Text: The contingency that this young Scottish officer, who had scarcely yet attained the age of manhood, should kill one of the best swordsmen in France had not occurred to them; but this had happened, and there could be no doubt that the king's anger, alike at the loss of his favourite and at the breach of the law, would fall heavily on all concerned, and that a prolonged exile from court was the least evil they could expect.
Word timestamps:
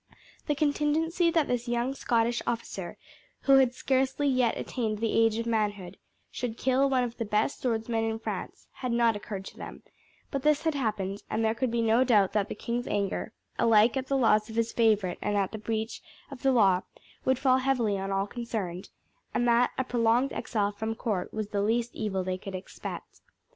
The 0.47 0.55
contingency 0.55 1.29
that 1.29 1.47
this 1.47 1.67
young 1.67 1.93
Scottish 1.93 2.41
officer, 2.47 2.97
who 3.41 3.57
had 3.59 3.75
scarcely 3.75 4.27
yet 4.27 4.57
attained 4.57 4.97
the 4.97 5.11
age 5.13 5.37
of 5.37 5.45
manhood, 5.45 5.99
should 6.31 6.57
kill 6.57 6.89
one 6.89 7.03
of 7.03 7.17
the 7.17 7.23
best 7.23 7.61
swordsmen 7.61 8.05
in 8.05 8.17
France 8.17 8.65
had 8.71 8.91
not 8.91 9.15
occurred 9.15 9.45
to 9.45 9.57
them; 9.57 9.83
but 10.31 10.41
this 10.41 10.63
had 10.63 10.73
happened, 10.73 11.21
and 11.29 11.45
there 11.45 11.53
could 11.53 11.69
be 11.69 11.83
no 11.83 12.03
doubt 12.03 12.33
that 12.33 12.49
the 12.49 12.55
king's 12.55 12.87
anger, 12.87 13.31
alike 13.59 13.95
at 13.95 14.07
the 14.07 14.17
loss 14.17 14.49
of 14.49 14.55
his 14.55 14.73
favourite 14.73 15.19
and 15.21 15.37
at 15.37 15.51
the 15.51 15.59
breach 15.59 16.01
of 16.31 16.41
the 16.41 16.51
law, 16.51 16.81
would 17.23 17.37
fall 17.37 17.59
heavily 17.59 17.95
on 17.99 18.09
all 18.11 18.25
concerned, 18.25 18.89
and 19.35 19.47
that 19.47 19.69
a 19.77 19.83
prolonged 19.83 20.33
exile 20.33 20.71
from 20.71 20.95
court 20.95 21.31
was 21.31 21.49
the 21.49 21.61
least 21.61 21.93
evil 21.93 22.23
they 22.23 22.39
could 22.39 22.55
expect. 22.55 23.21